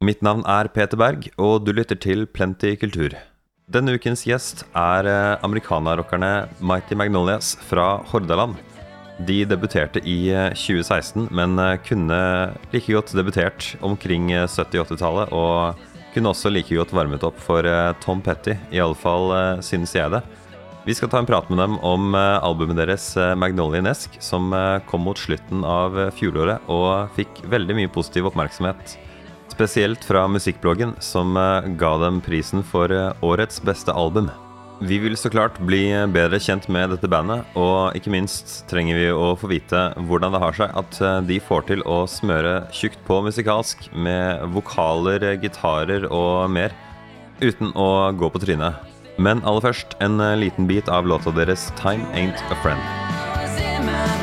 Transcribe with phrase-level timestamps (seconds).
[0.00, 3.12] Mitt navn er Peter Berg, og du lytter til Plenty kultur.
[3.68, 8.56] Denne ukens gjest er eh, americanarockerne Mighty Magnolias fra Hordaland.
[9.28, 12.16] De debuterte i eh, 2016, men eh, kunne
[12.72, 15.76] like godt debutert omkring eh, 70-80-tallet, og
[16.14, 20.24] kunne også like godt varmet opp for eh, Tom Petty, iallfall synes jeg det.
[20.88, 24.80] Vi skal ta en prat med dem om eh, albumet deres eh, Magnolian-esk, som eh,
[24.88, 28.96] kom mot slutten av eh, fjoråret og fikk veldig mye positiv oppmerksomhet.
[29.60, 34.30] Spesielt fra musikkbloggen, som eh, ga dem prisen for eh, årets beste album.
[34.80, 39.10] Vi vil så klart bli bedre kjent med dette bandet, og ikke minst trenger vi
[39.12, 43.04] å få vite hvordan det har seg at eh, de får til å smøre tjukt
[43.04, 46.72] på musikalsk med vokaler, eh, gitarer og mer,
[47.44, 48.80] uten å gå på trynet.
[49.20, 54.19] Men aller først en eh, liten bit av låta deres 'Time Ain't A Friend'.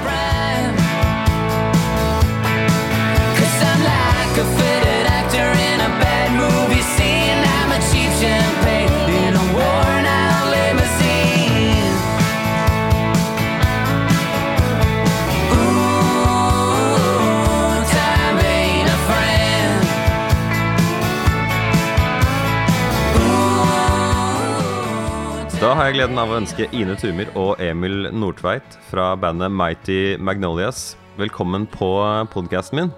[25.57, 30.15] Da har jeg gleden av å ønske Ine Tumer og Emil Nordtveit fra bandet Mighty
[30.21, 31.89] Magnolias velkommen på
[32.33, 32.91] podkasten min.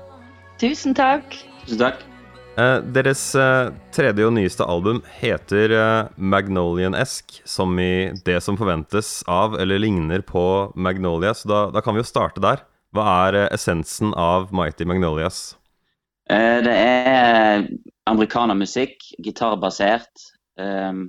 [0.60, 1.38] Tusen takk.
[1.64, 2.02] Tusen takk.
[2.60, 9.22] Eh, deres eh, tredje og nyeste album heter eh, Magnolian-esk, som i det som forventes
[9.32, 10.44] av eller ligner på
[10.76, 12.66] Magnolia, så da, da kan vi jo starte der.
[12.92, 15.54] Hva er essensen av Mighty Magnolias?
[16.28, 17.70] Eh, Det er
[18.10, 20.12] amerikanermusikk, gitarbasert.
[20.60, 21.08] ehm,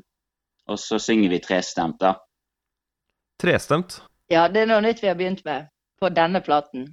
[0.71, 2.15] og så synger vi trestemt, da.
[3.43, 4.01] Trestemt?
[4.31, 6.93] Ja, det er noe nytt vi har begynt med på denne platen.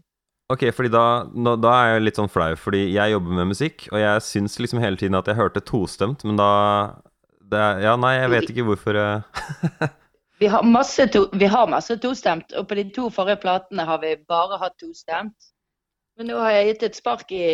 [0.52, 1.04] Ok, fordi da,
[1.36, 4.56] nå, da er jeg litt sånn flau, fordi jeg jobber med musikk, og jeg syns
[4.64, 6.52] liksom hele tiden at jeg hørte tostemt, men da
[7.52, 9.88] det er, Ja, nei, jeg vet ikke hvorfor eh.
[10.40, 14.02] Vi har masse, to, vi har masse tostemt, og på de to forrige platene har
[14.04, 15.48] vi bare hatt tostemt.
[16.18, 17.48] Men nå har jeg gitt et spark i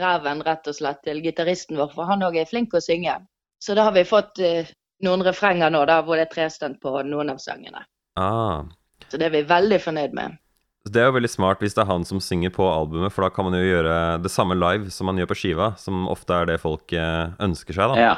[0.00, 3.14] ræven rett og slett til gitaristen vår, for han òg er flink å synge.
[3.62, 4.72] Så da har vi fått eh,
[5.04, 7.84] noen refrenger nå da, hvor det er trestemt på noen av sangene.
[8.20, 8.64] ah.
[9.12, 10.38] Så det er vi veldig fornøyd med.
[10.84, 13.30] Det er jo veldig smart hvis det er han som synger på albumet, for da
[13.32, 13.94] kan man jo gjøre
[14.24, 17.76] det samme live som man gjør på skiva, som ofte er det folk eh, ønsker
[17.76, 18.00] seg, da.
[18.00, 18.16] Ja,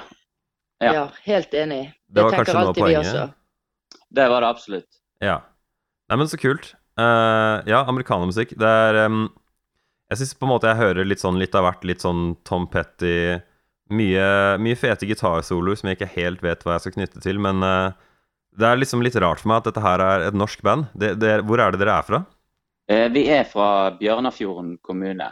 [0.83, 0.93] Ja.
[0.93, 1.95] Ja, helt enig.
[2.13, 3.37] Det var tenker kanskje noe av poenget.
[4.19, 4.99] det var det absolutt.
[5.25, 5.39] Ja.
[6.11, 6.75] Nei, men så kult.
[7.01, 8.53] Uh, ja, amerikanermusikk.
[8.61, 9.27] Det er um,
[10.11, 11.87] Jeg syns på en måte jeg hører litt sånn litt av hvert.
[11.89, 13.39] Litt sånn Tom Petty
[13.91, 17.63] Mye, mye fete gitarsoloer som jeg ikke helt vet hva jeg skal knytte til, men
[17.63, 17.93] eh,
[18.59, 20.89] det er liksom litt rart for meg at dette her er et norsk band.
[20.99, 22.23] Det, det, hvor er det dere er fra?
[22.91, 23.69] Eh, Vi er fra
[24.01, 25.29] Bjørnafjorden kommune.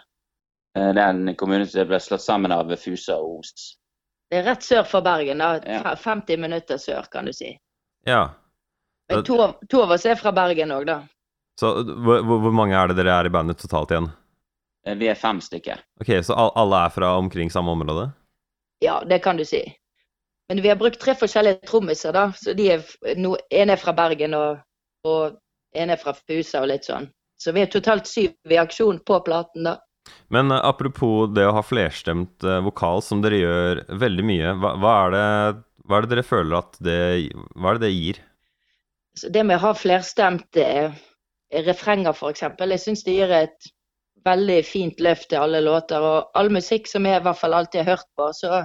[0.77, 3.75] Eh, Det er en kommune som ble slått sammen av Fusa og Os.
[4.31, 5.59] Det er rett sør for Bergen, da.
[5.67, 5.95] Ja.
[6.01, 7.57] 50 minutter sør, kan du si.
[8.07, 8.29] Ja.
[9.11, 9.37] Men to,
[9.69, 11.01] to av oss er fra Bergen òg, da.
[11.61, 14.09] Så hvor, hvor hvor mange er det dere er i bandet totalt igjen?
[14.87, 15.83] Eh, Vi er fem stykker.
[16.01, 18.13] Ok, Så alle er fra omkring samme område?
[18.83, 19.63] Ja, det kan du si.
[20.49, 22.29] Men vi har brukt tre forskjellige trommiser, da.
[22.37, 22.85] Så de er,
[23.17, 24.61] no, en er fra Bergen, og,
[25.09, 25.39] og
[25.75, 27.09] en er fra Fusa og litt sånn.
[27.41, 29.79] Så vi er totalt syv i aksjon på platen, da.
[30.35, 34.75] Men eh, apropos det å ha flerstemt eh, vokal, som dere gjør veldig mye, hva,
[34.81, 37.01] hva, er det, hva er det dere føler at det
[37.55, 38.21] Hva er det det gir?
[39.15, 40.93] Så det med å ha flerstemt eh,
[41.65, 43.73] refrenger, f.eks., jeg syns det gir et
[44.25, 46.01] veldig fint løft til alle låter.
[46.01, 48.65] Og all musikk som jeg i hvert fall alltid har hørt på, så,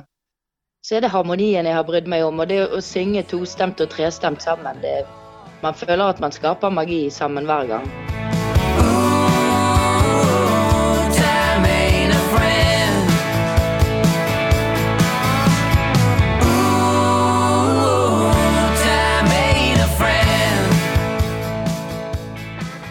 [0.86, 2.40] så er det harmonien jeg har brydd meg om.
[2.40, 5.04] Og det å synge tostemt og trestemt sammen, det,
[5.64, 7.92] man føler at man skaper magi sammen hver gang.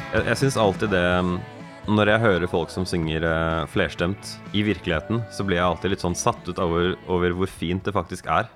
[0.09, 1.35] Jeg, jeg syns alltid det mm,
[1.88, 6.03] Når jeg hører folk som synger eh, flerstemt i virkeligheten, så blir jeg alltid litt
[6.04, 8.50] sånn satt ut over, over hvor fint det faktisk er.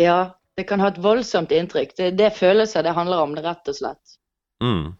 [0.00, 1.94] Ja, det kan ha et voldsomt inntrykk.
[1.96, 4.18] Det, det er følelser det handler om, det rett og slett.
[4.60, 4.92] Mm.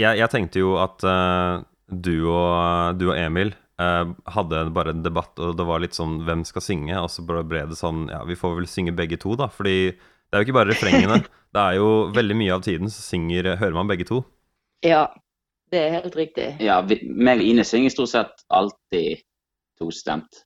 [0.00, 5.06] Jeg, jeg tenkte jo at uh, du, og, du og Emil uh, hadde bare en
[5.06, 8.24] debatt, og det var litt sånn hvem skal synge, og så ble det sånn ja,
[8.26, 9.46] vi får vel synge begge to, da.
[9.54, 11.22] Fordi det er jo ikke bare refrengene.
[11.54, 14.24] det er jo veldig mye av tiden så synger, hører man begge to.
[14.82, 15.06] Ja,
[15.72, 16.48] det er helt riktig.
[16.62, 19.22] Ja, vi, meg og Ine synger stort sett alltid
[19.80, 20.44] tostemt.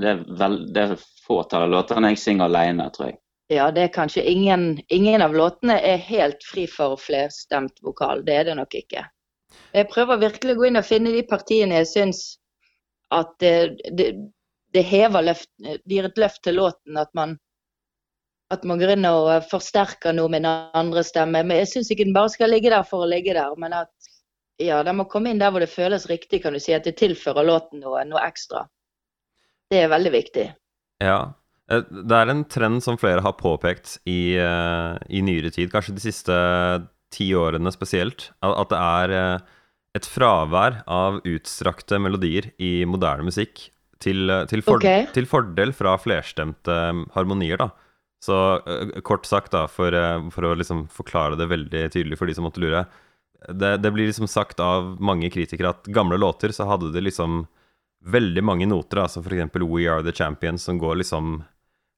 [0.00, 3.20] Det er, vel, det er fåtall av låtene jeg synger alene, tror jeg.
[3.50, 8.22] Ja, det er kanskje ingen, ingen av låtene er helt fri for flerstemt vokal.
[8.26, 9.02] Det er det nok ikke.
[9.74, 12.20] Jeg prøver virkelig å gå inn og finne de partiene jeg syns
[13.10, 14.12] at det, det,
[14.74, 17.38] det hever løft, det gir et løft til låten at man
[18.50, 21.46] at man går inn og forsterker noe med den andre stemmen.
[21.46, 24.09] Men jeg syns ikke den bare skal ligge der for å ligge der, men at
[24.60, 26.74] ja, den må komme inn der hvor det føles riktig, kan du si.
[26.76, 28.66] At det tilfører låten noe, noe ekstra.
[29.70, 30.46] Det er veldig viktig.
[31.02, 31.20] Ja.
[31.70, 35.94] Eh, Det er en trend som flere har påpekt i, eh, i nyere tid, kanskje
[35.96, 36.36] de siste
[37.10, 39.38] ti årene spesielt, at det er eh,
[39.98, 43.70] et fravær av utstrakte melodier i moderne musikk
[44.00, 45.08] til, til, for, okay.
[45.14, 47.70] til fordel fra flerstemte eh, harmonier, da.
[48.20, 48.36] Så
[49.00, 49.94] kort sagt, da, for,
[50.28, 52.82] for å liksom forklare det veldig tydelig for de som måtte lure.
[53.48, 57.46] Det, det blir liksom sagt av mange kritikere at gamle låter så hadde det liksom
[58.04, 59.54] veldig mange noter, altså f.eks.
[59.60, 61.42] We Are The Champions, som går liksom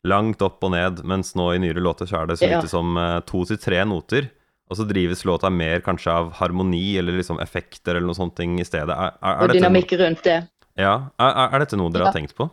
[0.06, 2.58] langt opp og ned, mens nå i nyere låter så er det så Ja.
[2.60, 4.30] lite som eh, to til tre noter.
[4.70, 8.58] Og så drives låta mer kanskje av harmoni eller liksom effekter eller noe sånt ting
[8.60, 8.94] i stedet.
[8.94, 10.48] Er, er, er Og dynamikk no- dynamikk rundt det.
[10.78, 12.10] ja, er, er- er dette noe dere Ja.
[12.10, 12.48] har tenkt på?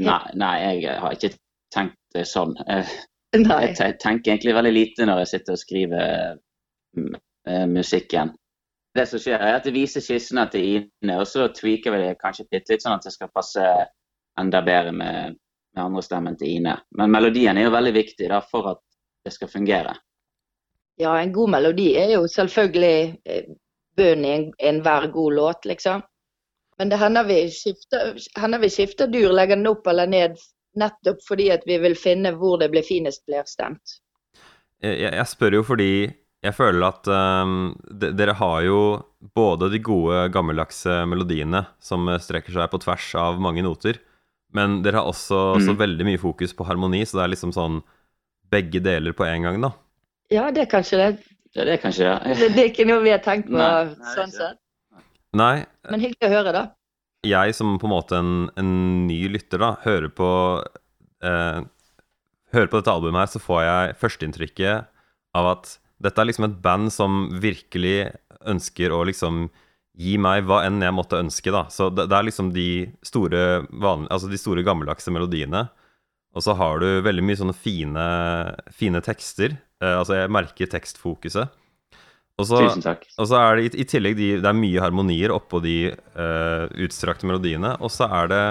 [0.00, 0.54] Nei, nei,
[0.84, 1.32] jeg har ikke
[1.74, 2.54] tenkt det sånn.
[2.68, 2.86] Jeg,
[3.34, 6.38] Jeg tenker egentlig veldig lite når jeg sitter og skriver
[6.96, 7.20] mm, eh,
[7.70, 8.34] musikken.
[8.94, 12.16] Det som skjer er at jeg viser skissene til Ine, og så tweaker vi det
[12.22, 13.64] kanskje litt, litt sånn at det skal passe
[14.40, 15.36] enda bedre med,
[15.76, 16.76] med andre stemmen til Ine.
[16.98, 18.82] Men melodien er jo veldig viktig da, for at
[19.26, 19.94] det skal fungere.
[20.98, 23.50] Ja, en god melodi er jo selvfølgelig eh,
[23.98, 26.02] bunnen i en- enhver god låt, liksom.
[26.78, 30.38] Men det hender vi skifter, hender vi skifter dur, legger den opp eller ned
[30.78, 33.98] nettopp fordi at vi vil finne hvor det blir finest blir stemt.
[34.82, 35.90] jeg jeg spør jo fordi
[36.44, 37.54] jeg føler at um,
[37.90, 38.78] de, dere har jo
[39.34, 43.98] både de gode, gammeldagse melodiene som strekker seg på tvers av mange noter,
[44.54, 45.80] men dere har også så Mm.
[45.80, 47.80] veldig mye fokus på harmoni, så det er liksom sånn
[48.48, 49.72] begge deler på en gang, da.
[50.32, 51.08] Ja, det er kanskje det.
[51.56, 52.36] Ja, Det er kanskje det.
[52.38, 54.58] Det, det er ikke noe vi har tenkt på Nei, nei, sånn sett.
[55.36, 56.62] Nei, Men hyggelig å høre, da.
[57.26, 58.70] jeg som på en måte en, en
[59.08, 60.28] ny lytter, da, hører på
[61.24, 61.60] eh,
[62.54, 64.86] Hører på dette albumet her, så får jeg førsteinntrykket
[65.36, 68.12] av at dette er liksom et band som virkelig
[68.48, 69.48] ønsker å liksom
[69.98, 71.64] gi meg hva enn jeg måtte ønske, da.
[71.74, 72.68] Så det, det er liksom de
[73.06, 75.66] store, vanlige, altså de store gammeldagse melodiene.
[76.36, 78.04] Og så har du veldig mye sånne fine,
[78.78, 79.56] fine tekster.
[79.82, 81.56] Eh, altså, jeg merker tekstfokuset.
[82.38, 83.02] Og så, Tusen takk.
[83.18, 86.64] og så er det i, i tillegg de, det er mye harmonier oppå de eh,
[86.86, 87.74] utstrakte melodiene.
[87.82, 88.42] Og så er det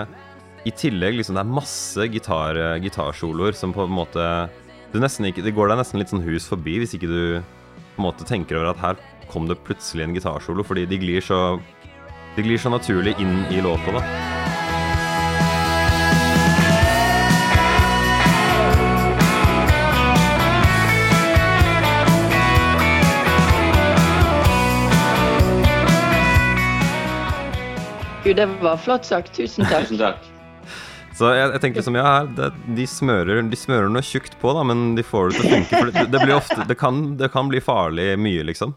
[0.67, 4.25] i tillegg liksom Det er masse gitar, eh, gitarsoloer som på en måte
[4.93, 7.41] ikke, Det går deg nesten litt sånn hus forbi hvis ikke du
[7.95, 8.95] på en måte tenker over at her
[9.27, 11.59] kom det plutselig en gitarsolo, fordi de glir så
[12.35, 14.03] De glir så naturlig inn i låta, da.
[28.27, 29.33] Gud, det var flott sagt.
[29.33, 29.87] Tusen takk.
[29.87, 30.26] Tusen takk.
[31.17, 34.61] Så jeg, jeg tenker som ja, det, de, smører, de smører noe tjukt på, da,
[34.69, 35.79] men de får det til å funke.
[35.79, 38.75] For det, det blir ofte det kan, det kan bli farlig mye, liksom.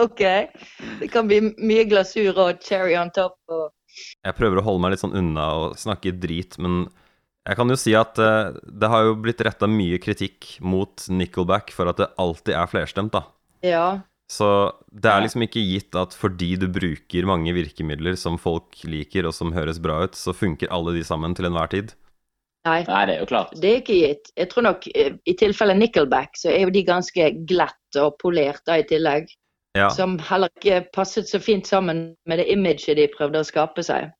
[0.00, 0.22] OK.
[1.00, 3.36] Det kan bli mye glasur og cherry on top.
[3.52, 3.68] Og...
[4.24, 6.86] Jeg prøver å holde meg litt sånn unna og snakke drit, men
[7.44, 11.74] jeg kan jo si at uh, det har jo blitt retta mye kritikk mot Nickelback
[11.76, 13.26] for at det alltid er flerstemt, da.
[13.64, 13.86] Ja.
[14.30, 14.48] Så
[14.88, 19.36] det er liksom ikke gitt at fordi du bruker mange virkemidler som folk liker og
[19.36, 21.92] som høres bra ut, så funker alle de sammen til enhver tid.
[22.64, 22.80] Nei.
[22.88, 23.52] Nei, det er jo klart.
[23.60, 24.30] Det er ikke gitt.
[24.40, 28.64] Jeg tror nok eh, i tilfelle Nickelback, så er jo de ganske glatt og polert
[28.64, 29.28] da i tillegg.
[29.76, 33.82] Ja, Som heller ikke passet så fint sammen med det imaget de prøvde å skape
[33.84, 34.12] seg.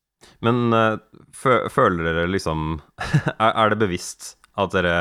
[0.45, 0.97] Men eh,
[1.33, 2.75] føler dere liksom
[3.39, 4.97] er, er det bevisst at dere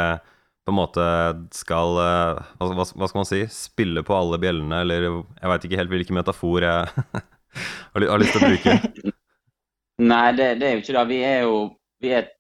[0.64, 1.04] på en måte
[1.52, 3.42] skal eh, hva, hva skal man si?
[3.52, 6.86] Spille på alle bjellene, eller jeg veit ikke helt hvilken metafor jeg
[7.92, 9.12] har, ly- har lyst til å bruke.
[10.10, 11.02] Nei, det, det er jo ikke det.
[11.12, 11.58] Vi er jo
[12.02, 12.30] vi er,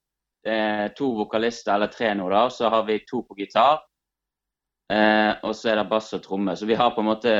[0.48, 2.46] eh, to vokalister, eller tre nå, da.
[2.50, 3.84] Så har vi to på gitar.
[4.92, 6.56] Eh, og så er det bass og tromme.
[6.58, 7.34] Så vi har på en måte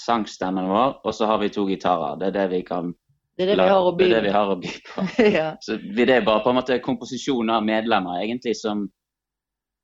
[0.00, 2.16] sangstemmen vår, og så har vi to gitarer.
[2.20, 2.90] Det er det vi kan
[3.38, 5.06] Det er det vi har å by det er det vi har å by på.
[5.38, 5.46] ja.
[5.64, 8.88] Så vi- det er bare på en måte komposisjon av medlemmer egentlig som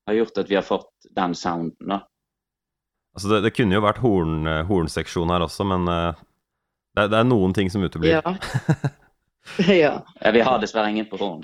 [0.09, 1.93] har gjort at vi har fått den sounden.
[1.95, 2.03] da.
[3.19, 6.21] Altså det, det kunne jo vært horn, eh, hornseksjon her også, men eh,
[6.95, 8.19] det, det er noen ting som uteblir.
[8.21, 8.35] Ja.
[9.83, 9.95] ja.
[10.23, 11.43] Ja, vi har dessverre ingen på horn.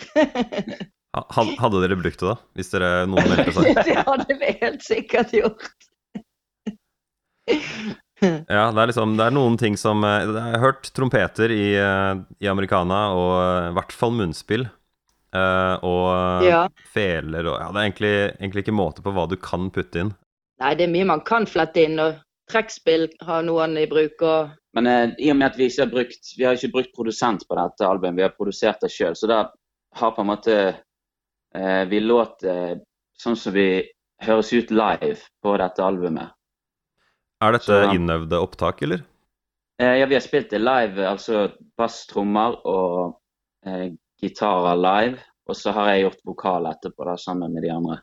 [1.14, 2.37] Hadde dere brukt det, da?
[2.59, 3.80] Hvis dere noen meldte seg?
[3.88, 5.66] Det hadde vi helt sikkert gjort.
[8.25, 11.75] Ja, det er liksom Det er noen ting som eh, Jeg har hørt trompeter i,
[11.76, 13.35] i americana, og
[13.68, 14.64] i hvert fall munnspill.
[15.34, 16.68] Eh, og Ja.
[16.92, 20.12] feler og Ja, det er egentlig, egentlig ikke måte på hva du kan putte inn.
[20.60, 24.50] Nei, det er mye man kan flette inn, og trekkspill har noen i bruk, og
[24.74, 27.44] Men uh, i og med at vi ikke har brukt vi har ikke brukt produsent
[27.48, 29.36] på dette albumet, vi har produsert det sjøl, så da
[29.94, 30.56] har på en måte
[31.54, 32.80] uh, Vi låter
[33.16, 33.84] sånn som vi
[34.20, 36.30] høres ut live på dette albumet.
[37.40, 39.04] Er dette Så- innøvde opptak, eller?
[39.78, 43.16] Eh, ja, vi har spilt det live, altså bass, trommer og
[43.66, 43.90] eh,
[44.23, 45.23] gitarer live.
[45.49, 47.99] Og så har jeg gjort vokal etterpå, da, sammen med de andre.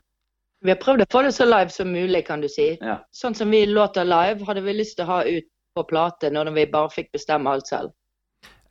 [0.61, 2.75] Vi har prøvd å få det så live som mulig, kan du si.
[2.77, 2.99] Ja.
[3.17, 6.51] Sånn som vi låter live, hadde vi lyst til å ha ut på plate når
[6.53, 7.95] vi bare fikk bestemme alt selv.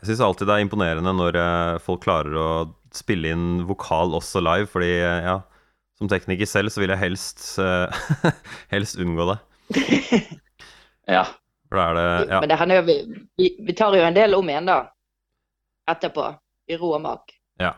[0.01, 2.51] Jeg syns alltid det er imponerende når eh, folk klarer å
[2.97, 5.41] spille inn vokal også live, fordi eh, ja,
[5.99, 8.31] som tekniker selv så vil jeg helst, eh,
[8.75, 9.37] helst unngå det.
[11.17, 11.27] ja.
[11.71, 12.39] For da er det ja.
[12.41, 12.97] Men det hender jo vi,
[13.39, 14.79] vi, vi tar jo en del om igjen, da.
[15.91, 16.31] Etterpå.
[16.71, 17.35] I ro og mak.
[17.61, 17.75] ja.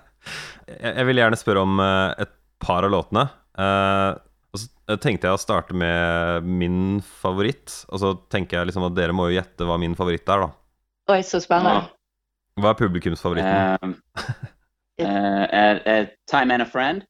[0.80, 3.24] jeg, vil gjerne spørre om eh, et par av låtene.
[3.58, 4.10] Eh,
[4.50, 7.84] og så tenkte jeg å starte med min favoritt.
[7.88, 10.50] Og så tenker jeg liksom at dere må jo gjette hva min favoritt er, da.
[11.14, 11.88] Oi, så spennende.
[12.60, 13.94] Hva er publikumsfavoritten?
[15.00, 17.00] Eh, uh, uh, er Time and a Friend?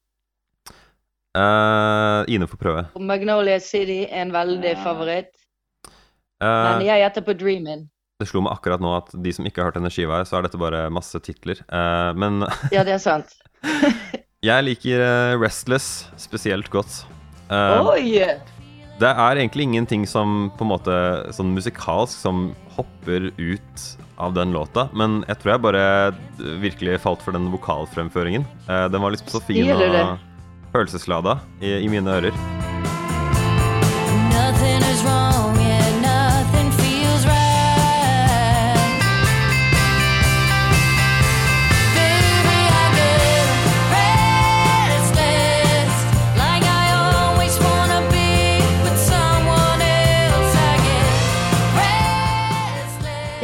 [1.36, 2.84] Eh, Ine får prøve.
[2.94, 5.32] Og Magnolia City er en veldig favoritt.
[6.42, 7.88] Eh, Men jeg gjetter på Dreamin'.
[8.20, 10.38] Det slo meg akkurat nå at de som ikke har hørt denne skiva, her, så
[10.38, 11.62] er dette bare masse titler.
[11.72, 13.32] Uh, men Ja, det er sant.
[14.50, 17.02] jeg liker eh, Restless spesielt godt.
[17.50, 18.20] Uh, Oi!
[19.00, 20.94] det er egentlig ingenting som på en måte
[21.32, 23.84] sånn musikalsk som hopper ut
[24.20, 25.84] av den låta, men jeg tror jeg bare
[26.60, 28.44] virkelig falt for den vokalfremføringen.
[28.68, 30.20] Uh, den var liksom så fin og
[30.76, 32.49] følelseslada i, i mine ører.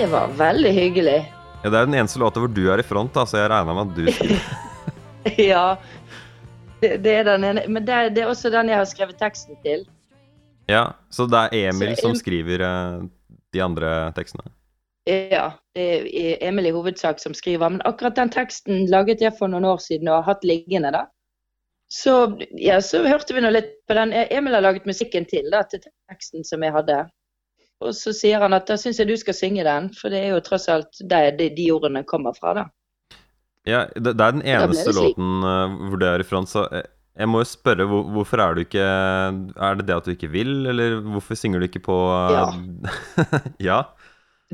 [0.07, 1.33] Det var veldig hyggelig.
[1.65, 3.73] Ja, det er den eneste låta hvor du er i front, da, så jeg regna
[3.75, 4.37] med at du skulle
[5.49, 5.63] Ja.
[6.79, 7.65] Det, det er den ene.
[7.67, 9.83] Men det, det er også den jeg har skrevet teksten til.
[10.71, 13.03] Ja, så det er Emil Så som skriver uh,
[13.51, 14.47] de andre tekstene.
[15.11, 17.67] Ja, det er Emil i hovedsak som skriver.
[17.67, 21.09] Men akkurat den teksten laget jeg for noen år siden og har hatt liggende, da.
[21.91, 22.15] Så,
[22.63, 24.15] ja, så hørte vi nå litt på den.
[24.15, 27.09] Emil har laget musikken til, da, til teksten som jeg hadde.
[27.85, 30.31] Og så sier han at da syns jeg du skal synge den, for det er
[30.35, 32.67] jo tross alt der de, de ordene kommer fra, da.
[33.67, 36.87] Ja, det, det er den eneste låten uh, hvor det er front, så eh,
[37.19, 40.29] jeg må jo spørre hvor, hvorfor er du ikke Er det det at du ikke
[40.31, 42.55] vil, eller hvorfor synger du ikke på uh,
[43.69, 43.81] ja.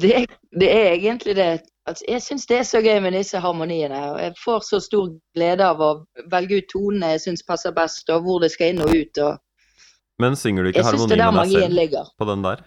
[0.01, 1.51] Det, er- det er egentlig det.
[1.87, 3.99] Altså, jeg syns det er så gøy med disse harmoniene.
[4.15, 5.93] og Jeg får så stor glede av å
[6.33, 9.19] velge ut tonene jeg syns passer best, og hvor det skal inn og ut.
[9.19, 12.63] og Men synger du ikke det med deg selv på den der?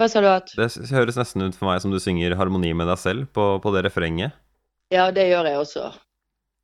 [0.00, 0.48] Hva sa du at?
[0.56, 3.72] Det høres nesten ut for meg som du synger harmoni med deg selv på, på
[3.74, 4.32] det refrenget.
[4.88, 5.90] Ja, det gjør jeg også.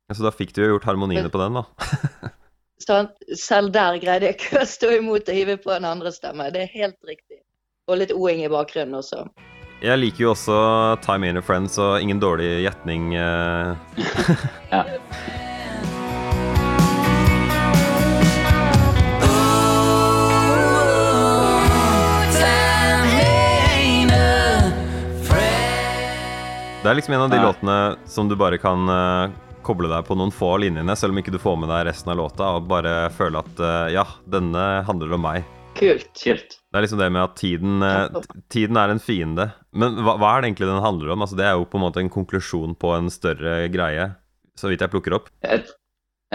[0.09, 2.31] Så da fikk du jo gjort harmoniene på den, da.
[2.87, 3.13] Sant?
[3.37, 6.49] Selv der greide jeg ikke å stå imot og hive på en andre stemme.
[6.53, 7.43] Det er helt riktig.
[7.87, 9.27] Og litt o-ing i bakgrunnen også.
[9.85, 10.57] Jeg liker jo også
[11.05, 13.13] Time In A Friends, og ingen dårlig gjetning.
[13.21, 14.01] eh.
[14.73, 14.81] Ja.
[26.87, 27.43] Det er liksom en av de Nei.
[27.43, 27.73] låtene
[28.07, 29.31] som du bare kan eh,
[29.67, 32.13] koble deg på noen få av linjene, selv om ikke du får med deg resten
[32.13, 35.49] av låta, og bare føle at eh, ja, denne handler om meg.
[35.75, 36.07] Kult.
[36.15, 36.55] Kult.
[36.55, 38.15] Det er liksom det med at tiden, eh,
[38.55, 39.49] tiden er en fiende.
[39.75, 41.25] Men hva, hva er det egentlig den handler om?
[41.25, 44.07] Altså, det er jo på en måte en konklusjon på en større greie,
[44.55, 45.27] så vidt jeg plukker opp.
[45.43, 45.67] Jeg,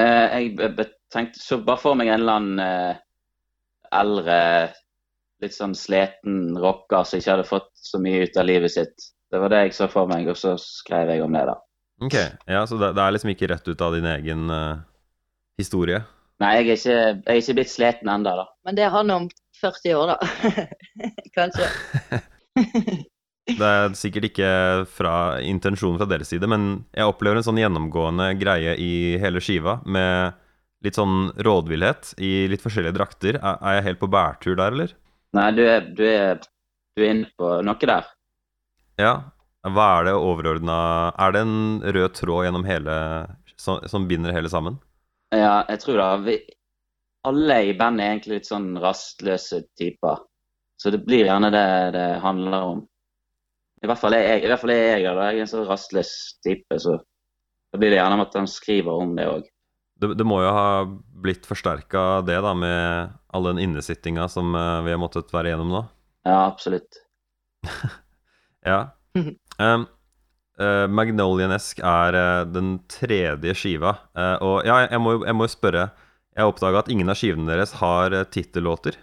[0.04, 3.00] eh, jeg tenkte så bare for meg en eller annen eh,
[4.02, 4.37] eldre,
[5.40, 9.12] litt sånn sliten rocker som ikke hadde fått så mye ut av livet sitt.
[9.33, 11.55] Det var det jeg så for meg, og så skrev jeg om det, da.
[12.03, 12.17] Ok,
[12.51, 14.83] ja, Så det, det er liksom ikke rett ut av din egen uh,
[15.61, 16.03] historie?
[16.43, 18.45] Nei, jeg er ikke, jeg er ikke blitt sliten ennå, da.
[18.67, 19.31] Men det er han om
[19.62, 20.69] 40 år, da.
[21.39, 21.71] Kanskje.
[23.43, 24.49] Det er sikkert ikke
[24.87, 29.81] fra intensjonen fra deres side, men jeg opplever en sånn gjennomgående greie i hele skiva,
[29.83, 30.37] med
[30.87, 33.41] litt sånn rådvillhet i litt forskjellige drakter.
[33.41, 34.95] Er, er jeg helt på bærtur der, eller?
[35.35, 36.45] Nei, du er, du er,
[36.95, 38.07] du er inne på noe der.
[39.01, 39.15] Ja.
[39.63, 40.77] Hva er det overordna
[41.23, 42.95] Er det en rød tråd gjennom hele
[43.55, 44.81] som, som binder hele sammen?
[45.31, 46.37] Ja, jeg tror da vi,
[47.29, 50.25] Alle i bandet er egentlig litt sånn rastløse typer.
[50.83, 52.83] Så det blir gjerne det det handler om.
[53.83, 55.31] I hvert fall er jeg, i hvert fall er jeg, da.
[55.31, 56.97] jeg er en sånn rastløs type, så
[57.73, 59.49] da blir det gjerne om at han skriver om det òg.
[60.03, 60.67] Det, det må jo ha
[61.23, 65.71] blitt forsterka det, da, med all den innesittinga som eh, vi har måttet være igjennom
[65.71, 65.83] nå.
[66.27, 66.99] Ja, absolutt.
[68.66, 68.81] Ja.
[69.19, 69.35] Mhm.
[69.59, 69.87] Um,
[70.61, 73.97] uh, Magnolianesk er uh, den tredje skiva.
[74.16, 75.88] Uh, og ja, jeg må jo jeg må spørre
[76.33, 78.97] Jeg oppdaga at ingen av skivene deres har uh, tittellåter.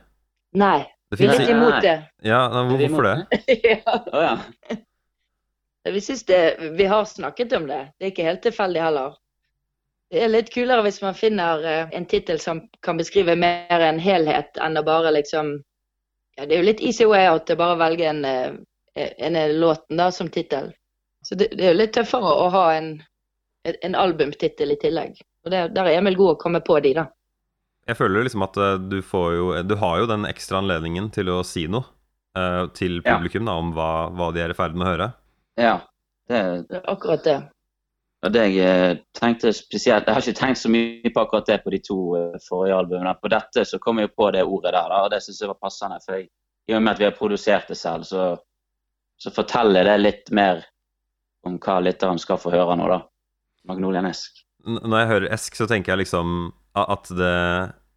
[0.58, 0.80] Nei,
[1.12, 1.98] Det vi er litt imot det.
[2.26, 3.58] Ja, da, hvor- hvorfor det?
[3.70, 3.98] ja.
[4.14, 4.78] Oh, ja.
[5.94, 6.40] Vi synes det,
[6.78, 7.84] vi har snakket om det.
[7.98, 9.14] Det er ikke helt tilfeldig heller.
[10.10, 11.62] Det er litt kulere hvis man finner
[11.94, 15.52] en tittel som kan beskrive mer en helhet, enn å bare liksom
[16.38, 18.26] ja, Det er jo litt easy way out å bare velge en,
[18.96, 20.72] eh, en låten da som tittel.
[21.26, 22.94] Så det, det er jo litt tøffere å ha en,
[23.68, 25.20] en albumtittel i tillegg.
[25.46, 27.06] Og det, Der er Emil god å komme på de, da.
[27.90, 31.30] Jeg føler liksom at eh, du får jo Du har jo den ekstra anledningen til
[31.34, 31.86] å si noe
[32.38, 33.16] uh, til Ja.
[33.18, 35.14] publikum da, om hva, hva de er i ferd med å høre.
[35.58, 35.80] ja.
[36.30, 37.38] Det, Det er akkurat det.
[38.22, 41.72] og det jeg tenkte spesielt Jeg har ikke tenkt så mye på akkurat det på
[41.74, 41.98] de to
[42.46, 43.16] forrige albumene.
[43.18, 45.50] På dette så kom jeg jo på det ordet der, da, og det syns jeg
[45.50, 45.98] var passende.
[46.06, 46.28] For jeg,
[46.70, 48.28] i og med at vi har produsert det selv, så,
[49.20, 50.64] så forteller det litt mer
[51.48, 53.02] om hva lytteren skal få høre nå, da.
[53.70, 54.42] Magnolian Esk.
[54.66, 57.36] når jeg hører Esk, så tenker jeg liksom at det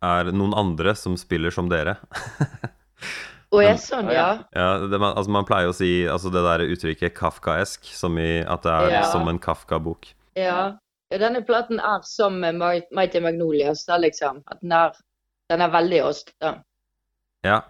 [0.03, 1.97] er noen andre som spiller som dere.
[3.53, 4.29] Å, oh, sånn, ja.
[4.57, 8.41] Ja, det, man, altså man pleier å si altså det der uttrykket kafkaesk, som i
[8.41, 9.03] at det er Ja.
[9.13, 10.09] som en Kafka-bok.
[10.39, 10.79] Ja.
[11.13, 14.41] ja, denne platen er som Mighty Magnolias, da liksom.
[14.49, 14.97] At den er,
[15.53, 16.55] den er veldig oss, da.
[17.45, 17.61] Ja.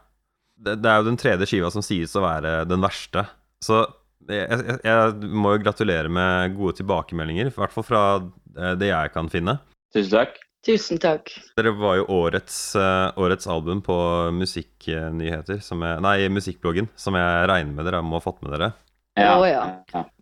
[0.63, 3.27] Det, det er jo den tredje skiva som sies å være den verste.
[3.63, 3.83] Så
[4.29, 8.91] jeg, jeg, jeg må jo gratulere med gode tilbakemeldinger, i hvert fall fra eh, det
[8.93, 9.59] jeg kan finne.
[9.95, 10.41] Tusen takk.
[10.63, 11.33] Tusen takk.
[11.59, 13.97] Dere var jo årets, eh, årets album på
[14.37, 18.71] musikknyheter, som jeg, nei, musikkbloggen, som jeg regner med dere må ha fått med dere.
[19.19, 19.35] Ja.
[19.45, 19.65] ja.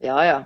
[0.02, 0.38] Ja, ja.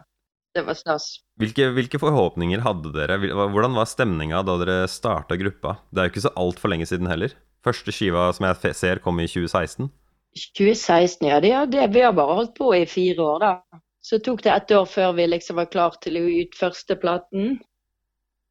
[0.54, 1.06] Det var snas.
[1.40, 3.16] Hvilke, hvilke forhåpninger hadde dere?
[3.18, 5.78] Hvordan var stemninga da dere starta gruppa?
[5.90, 7.34] Det er jo ikke så altfor lenge siden heller.
[7.64, 9.88] Første skiva som jeg ser, kom i 2016.
[10.34, 11.40] 2016, ja.
[11.40, 13.80] Det, det, vi har bare holdt på i fire år, da.
[14.04, 17.54] Så tok det ett år før vi liksom var klar til å gi ut førsteplaten.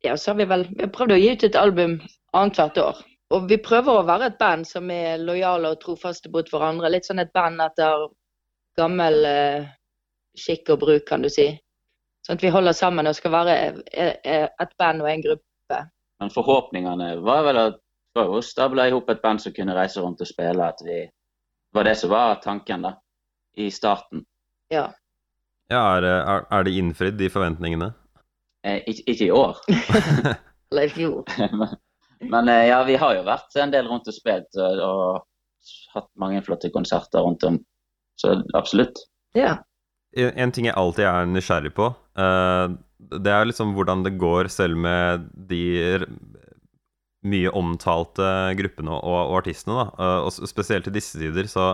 [0.03, 1.99] Ja, så har vi vel vi har prøvd å gi ut et album
[2.33, 3.03] annethvert år.
[3.33, 6.89] Og vi prøver å være et band som er lojale og trofaste mot hverandre.
[6.91, 8.07] Litt sånn et band etter
[8.79, 9.69] gammel eh,
[10.37, 11.47] skikk og bruk, kan du si.
[12.25, 13.55] Sånn at vi holder sammen og skal være
[13.91, 15.79] eh, eh, et band og en gruppe.
[16.21, 17.81] Men forhåpningene var vel at
[18.13, 20.65] for oss da ble i hop et band som kunne reise rundt og spille.
[20.65, 21.03] At vi
[21.73, 22.93] var det som var tanken da,
[23.57, 24.25] i starten.
[24.69, 24.91] Ja.
[25.71, 27.93] Ja, er, er, er de innfridd, de forventningene?
[28.67, 29.59] Eh, ikke, ikke i år.
[30.71, 31.23] Eller i fjor.
[32.33, 36.09] Men eh, ja, vi har jo vært en del rundt og spilt og, og hatt
[36.19, 37.59] mange flotte konserter rundt om.
[38.21, 39.01] Så absolutt.
[39.37, 39.57] Ja.
[40.13, 41.87] En, ting jeg alltid er nysgjerrig på,
[42.21, 42.75] eh,
[43.17, 45.63] det er liksom hvordan det går selv med de
[47.27, 48.27] mye omtalte
[48.59, 49.85] gruppene og, og artistene, da.
[49.97, 51.73] Eh, og spesielt i disse tider, så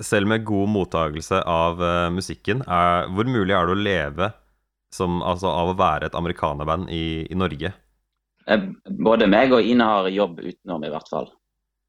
[0.00, 4.30] selv med god mottagelse av uh, musikken, er, hvor mulig er det å leve
[4.94, 7.74] som, altså, av å være et amerikanerband i, i Norge?
[8.48, 8.64] Eh,
[9.04, 11.28] både meg og Ine har jobb utenom, i hvert fall.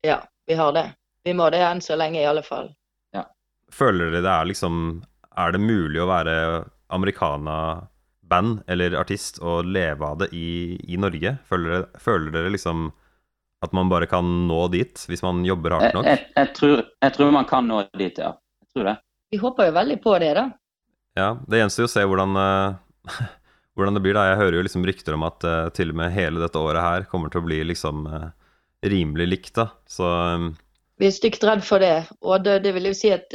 [0.06, 0.90] ja, vi har det.
[1.24, 2.74] Vi må det enn så lenge, i alle fall.
[3.74, 4.76] Føler dere det er liksom
[5.36, 6.36] Er det mulig å være
[8.26, 11.38] americana-band eller artist og leve av det i, i Norge?
[11.48, 12.92] Føler dere, føler dere liksom
[13.62, 16.06] at man bare kan nå dit hvis man jobber hardt nok?
[16.06, 18.36] jeg, jeg, tror, jeg tror man kan nå dit, ja.
[18.62, 18.98] Jeg tror det.
[19.32, 20.50] Vi håper jo veldig på det, da.
[21.16, 23.24] Ja, Det gjenstår jo å se hvordan, uh,
[23.76, 24.14] hvordan det blir.
[24.14, 26.84] da Jeg hører jo liksom rykter om at uh, til og med hele dette året
[26.84, 28.28] her kommer til å bli liksom uh,
[28.84, 29.56] rimelig likt.
[29.56, 30.52] da Så um...
[31.00, 32.06] Vi er stygt redd for det.
[32.22, 33.34] Og det, det vil jo si at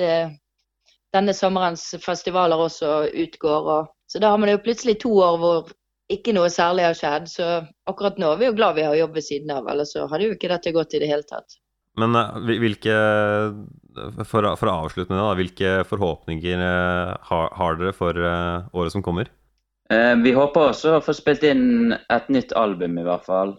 [1.12, 3.66] denne sommerens festivaler også utgår.
[3.74, 5.70] Og, så da har man jo plutselig to år hvor
[6.11, 7.29] ikke noe særlig har skjedd.
[7.31, 7.49] Så
[7.87, 10.27] akkurat nå er vi jo glad vi har jobb ved siden av, ellers så hadde
[10.27, 11.55] jo ikke dette gått i det hele tatt.
[12.01, 12.94] Men eh, hvilke
[14.27, 18.18] for, å- for å avslutte med det, da, hvilke forhåpninger eh, har, har dere for
[18.18, 19.31] eh, året som kommer?
[19.90, 23.57] Eh, vi håper også å få spilt inn et nytt album, i hvert fall.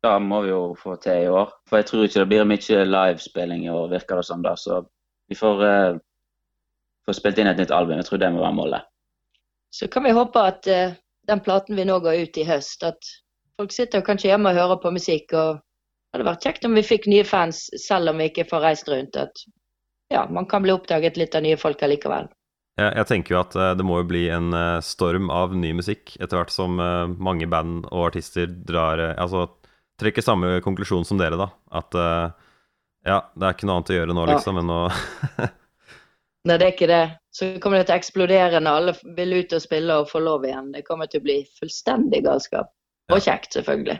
[0.00, 1.50] Da må vi jo få til i år.
[1.68, 4.40] For jeg tror ikke det blir mye livespilling i år, virker det som.
[4.44, 4.82] da, Så
[5.28, 5.98] vi får eh,
[7.08, 7.98] få spilt inn et nytt album.
[8.00, 8.86] Jeg tror det må være målet.
[9.70, 10.96] Så kan vi håpe at eh,
[11.30, 13.10] den platen vi nå går ut i høst, at
[13.60, 15.32] folk sitter kanskje hjemme og hører på musikk.
[15.32, 15.60] og
[16.10, 18.88] det hadde vært kjekt om vi fikk nye fans, selv om vi ikke får reist
[18.90, 19.14] rundt.
[19.14, 19.44] At
[20.10, 22.26] ja, man kan bli oppdaget litt av nye folk allikevel.
[22.80, 25.70] Jeg, jeg tenker jo at eh, det må jo bli en eh, storm av ny
[25.78, 29.46] musikk etter hvert som eh, mange band og artister drar Altså
[30.00, 31.50] trekker samme konklusjon som dere, da.
[31.76, 31.92] At
[33.04, 34.36] ja, det er ikke noe annet å gjøre nå, Ja.
[34.38, 34.78] liksom, enn å
[36.48, 37.02] Nei, det er ikke det.
[37.32, 40.44] Så kommer det til å eksplodere når alle vil ut og spille og få lov
[40.48, 40.72] igjen.
[40.74, 42.72] Det kommer til å bli fullstendig galskap.
[43.10, 43.98] Og kjekt, selvfølgelig.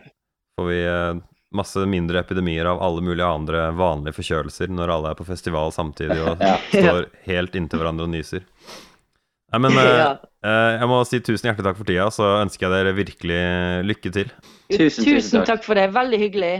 [0.58, 1.20] får vi eh,
[1.54, 6.18] masse mindre epidemier av alle mulige andre vanlige forkjølelser når alle er på festival samtidig
[6.22, 6.56] og Ja.
[6.70, 8.44] står helt inntil hverandre og nyser.
[9.54, 10.10] Nei, men eh, Ja.
[10.46, 13.40] Eh, Jeg må si tusen hjertelig takk for tida, så ønsker jeg dere virkelig
[13.90, 14.30] lykke til.
[14.74, 15.48] Tusen, tusen takk.
[15.54, 15.88] takk for det.
[15.94, 16.54] Veldig hyggelig.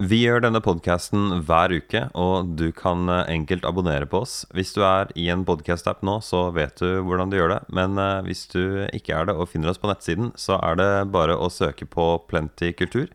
[0.00, 4.46] Vi gjør denne podkasten hver uke, og du kan eh, enkelt abonnere på oss.
[4.56, 7.58] Hvis du er i en podkast-app nå, så vet du hvordan du gjør det.
[7.68, 10.88] Men eh, hvis du ikke er det og finner oss på nettsiden, så er det
[11.12, 13.12] bare å søke på Plenty Kultur.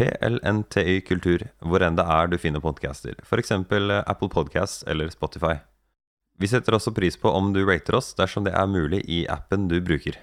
[0.00, 3.20] PLNTY Kultur, hvor enn det er du finner podcaster.
[3.28, 3.52] F.eks.
[3.52, 5.58] Apple Podcast eller Spotify.
[6.40, 9.68] Vi setter også pris på om du rater oss dersom det er mulig i appen
[9.68, 10.16] du bruker.